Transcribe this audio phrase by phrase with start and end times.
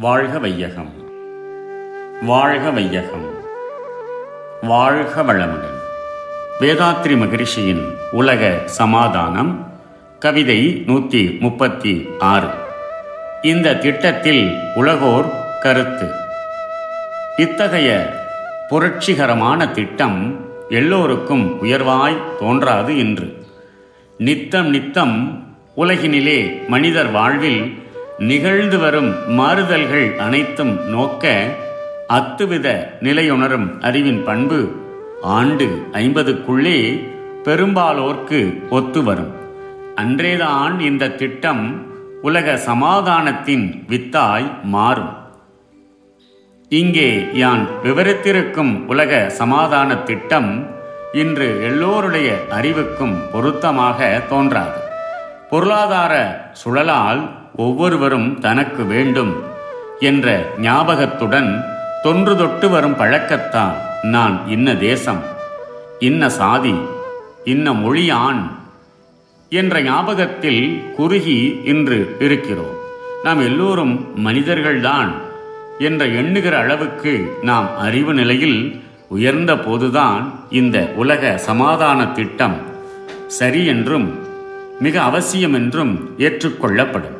[0.00, 0.92] வாழ்க வையகம்.
[2.22, 3.30] வாழ்க வையகம்.
[4.62, 5.78] வாழ்க வளமுடன்.
[6.60, 9.72] வேதாத்ரி மகரிஷியின் உலக சமாதானம்
[10.18, 12.48] கவிதை நூற்றி முப்பத்தி ஆறு.
[13.42, 15.26] இந்த திட்டத்தில் உலகோர்
[15.60, 16.10] கருத்து.
[17.36, 18.20] இத்தகைய
[18.68, 23.46] புரட்சிகரமான திட்டம் எல்லோருக்கும் உயர்வாய் தோன்றாது என்று
[24.18, 27.86] நித்தம் நித்தம் உலகினிலே மனிதர் வாழ்வில்
[28.18, 31.44] நிகழ்ந்து வரும் மாறுதல்கள் அனைத்தும் நோக்க
[32.08, 34.72] அத்துவித நிலையுணரும் அறிவின் பண்பு
[35.22, 37.08] ஆண்டு ஐம்பதுக்குள்ளே
[37.44, 39.32] பெரும்பாலோர்க்கு ஒத்து வரும்.
[39.94, 41.86] அன்றேதான் இந்த திட்டம்
[42.22, 45.16] உலக சமாதானத்தின் வித்தாய் மாறும்.
[46.68, 50.70] இங்கே யான் விவரித்திருக்கும் உலக சமாதான திட்டம்
[51.12, 54.80] இன்று எல்லோருடைய அறிவுக்கும் பொருத்தமாக தோன்றாது.
[55.50, 56.14] பொருளாதார
[56.64, 59.32] சுழலால் ஒவ்வொருவரும் தனக்கு வேண்டும்
[60.00, 60.26] என்ற
[60.58, 61.64] ஞாபகத்துடன்
[62.02, 65.22] தொன்று தொட்டு வரும் பழக்கத்தான் நான் இன்ன தேசம்
[65.98, 66.74] இன்ன சாதி
[67.44, 68.40] இன்ன மொழியான்
[69.52, 70.62] என்ற ஞாபகத்தில்
[70.96, 72.74] குறுகி இன்று இருக்கிறோம்.
[73.22, 75.10] நாம் எல்லோரும் மனிதர்கள்தான்
[75.78, 82.58] என்ற எண்ணுகிற அளவுக்கு நாம் அறிவு நிலையில் உயர்ந்த போதுதான் இந்த உலக சமாதான திட்டம்
[83.26, 84.08] சரி என்றும்
[84.80, 87.17] மிக அவசியம் என்றும் ஏற்றுக்கொள்ளப்படும்.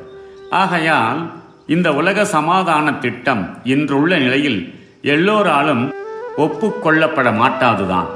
[0.50, 1.30] ஆகையால்
[1.66, 5.94] இந்த உலக சமாதான திட்டம் இன்றுள்ள நிலையில் எல்லோராலும்
[6.36, 8.06] ஒப்புக்கொள்ளப்பட மாட்டாதுதான்.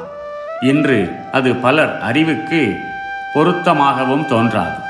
[0.61, 2.77] இன்று அது பலர் அறிவுக்கு
[3.35, 4.83] பொருத்தமாகவும் தோன்றாது.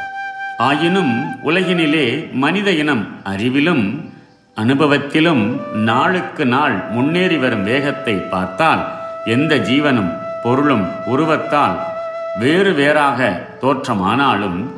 [0.59, 4.11] ஆயினும் உலகினிலே மனித இனம் அறிவிலும்
[4.55, 8.87] அனுபவத்திலும் நாளுக்கு நாள் முன்னேறி வரும் வேகத்தை பார்த்தால்
[9.25, 11.79] எந்த ஜீவனும் பொருளும் உருவத்தால்
[12.39, 14.71] வேறு வேறாக தோற்றமானாலும்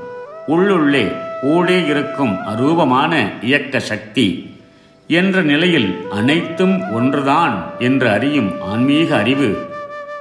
[0.47, 1.13] உள்ளுள்ளே
[1.45, 4.57] ஊடே இருக்கும் அரூபமான இயக்க சக்தி
[5.09, 9.51] என்ற நிலையில் அனைத்தும் ஒன்றுதான் என்று அறியும் ஆன்மீக அறிவு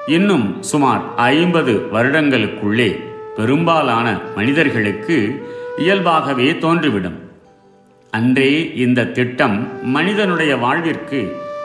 [0.07, 2.89] இன்னும் சுமார் ஐம்பது வருடங்களுக்குள்ளே
[3.35, 5.17] பெரும்பாலான மனிதர்களுக்கு
[5.77, 7.19] இயல்பாகவே தோன்றிவிடும்.
[8.11, 11.19] அன்றே இந்த திட்டம் மனிதனுடைய வாழ்விற்கு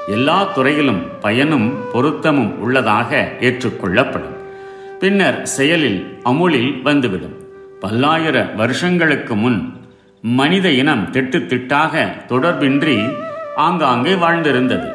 [0.09, 4.37] எல்லா துறையிலும் பயனும் பொருத்தமும் உள்ளதாக ஏற்றுக்கொள்ளப்படும்.
[5.01, 7.38] பின்னர் செயலில் அமுலில் வந்துவிடும்.
[7.83, 9.73] பல்லாயிர வருஷங்களுக்கு முன்
[10.23, 11.95] மனித இனம் திட்டு திட்டாக
[12.29, 13.13] தொடர்பின்றி
[13.57, 14.89] ஆங்காங்கே வாழ்ந்திருந்தது.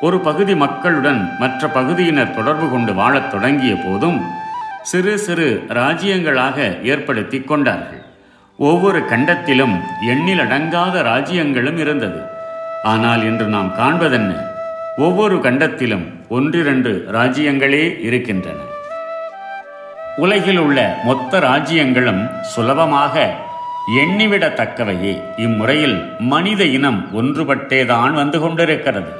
[0.00, 4.20] ஒரு பகுதி மக்களுடன் மற்ற பகுதியினர் தொடர்பு கொண்டு வாழத் தொடங்கிய போதும்
[4.82, 8.02] சிறு சிறு ராஜ்யங்களாக ஏற்படுத்தி கொண்டார்கள்.
[8.56, 9.76] ஒவ்வொரு கண்டத்திலும்
[10.08, 12.22] எண்ணில் அடங்காத ராஜ்யங்களும் இருந்தது.
[12.82, 14.32] ஆனால் இன்று நாம் காண்பதென்ன?
[14.96, 18.58] ஒவ்வொரு கண்டத்திலும் ஒன்றிரண்டு ராஜ்யங்களே இருக்கின்றன.
[20.20, 23.14] உலகில் உள்ள மொத்த ராஜ்யங்களும் சுலபமாக
[23.98, 25.14] எண்ணிவிடத்தக்கவையே.
[25.36, 25.96] இம்முறையில்
[26.32, 29.12] மனித இனம் ஒன்றுபட்டேதான் வந்து கொண்டிருக்கிறது.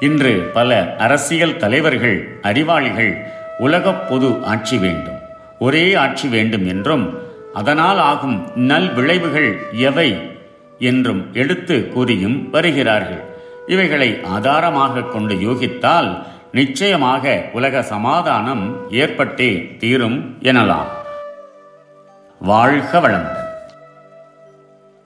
[0.00, 3.12] இன்று பல அரசியல் தலைவர்கள் அறிவாளிகள்
[3.58, 5.18] உலகப் பொது ஆட்சி வேண்டும்.
[5.58, 7.06] ஒரே ஆட்சி வேண்டும் என்றும்
[7.54, 8.38] அதனால் ஆகும்
[8.70, 10.10] நல் விளைவுகள் எவை
[10.78, 13.22] என்றும் எடுத்து கூறியும் வருகிறார்கள்.
[13.66, 16.10] இவைகளை ஆதாரமாக கொண்டு யோகித்தால்
[16.52, 20.92] நிச்சயமாக உலக சமாதானம் ஏற்பட்டே தீரும் எனலாம்
[22.40, 23.42] வாழ்க வளமுடன்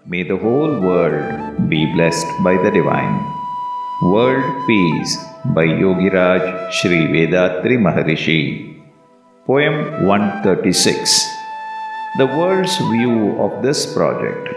[0.06, 3.16] May the whole world be blessed by the divine.
[4.02, 5.12] World Peace
[5.44, 8.40] by Yogiraj Sri Vedatri Maharishi.
[9.46, 11.26] Poem 136
[12.16, 14.48] The world's view of this project.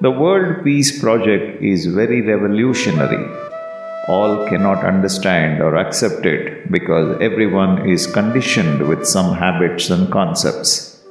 [0.00, 3.53] The World Peace Project is very revolutionary.
[4.06, 11.02] All cannot understand or accept it because everyone is conditioned with some habits and concepts.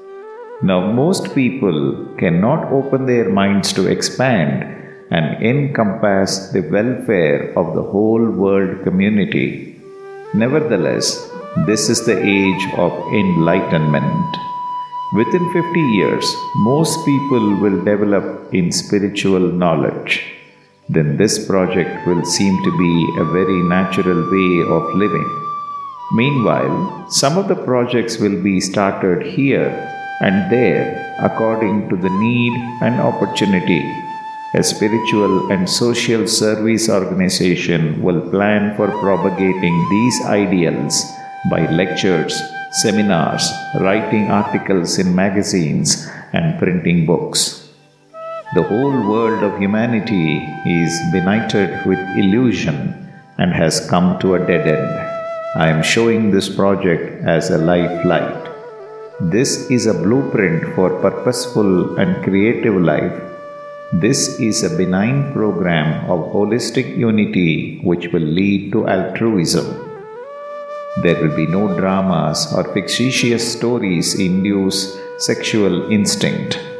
[0.61, 4.63] Now, most people cannot open their minds to expand
[5.09, 9.81] and encompass the welfare of the whole world community.
[10.33, 11.31] Nevertheless,
[11.65, 14.37] this is the age of enlightenment.
[15.13, 20.32] Within 50 years, most people will develop in spiritual knowledge.
[20.89, 25.29] Then this project will seem to be a very natural way of living.
[26.13, 29.71] Meanwhile, some of the projects will be started here
[30.21, 33.81] and there according to the need and opportunity.
[34.55, 41.03] A spiritual and social service organization will plan for propagating these ideals
[41.49, 42.39] by lectures,
[42.83, 43.49] seminars,
[43.79, 47.62] writing articles in magazines, and printing books.
[48.55, 54.67] The whole world of humanity is benighted with illusion and has come to a dead
[54.67, 55.09] end.
[55.55, 58.49] I am showing this project as a life light.
[59.19, 63.21] This is a blueprint for purposeful and creative life
[63.93, 69.67] This is a benign program of holistic unity which will lead to altruism.
[71.03, 76.72] There will be no dramas or fictitious stories induce sexual instinct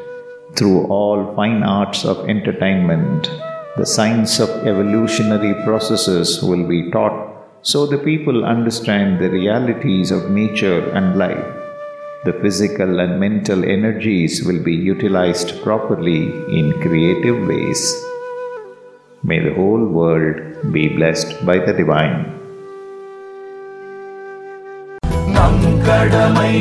[0.56, 3.31] Through all fine arts of entertainment,
[3.76, 7.19] the science of evolutionary processes will be taught
[7.62, 11.47] so the people understand the realities of nature and life.
[12.25, 16.23] The physical and mental energies will be utilized properly
[16.59, 17.82] in creative ways.
[19.23, 22.19] May the whole world be blessed by the Divine.
[25.37, 26.55] நம் கடமை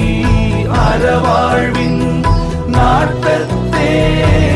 [0.85, 1.80] அறவாழ்வின்
[4.02, 4.51] yeah.